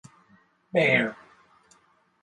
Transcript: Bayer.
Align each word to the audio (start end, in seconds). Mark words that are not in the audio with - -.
Bayer. 0.73 1.15